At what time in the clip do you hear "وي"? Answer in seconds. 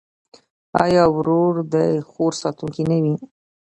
3.03-3.15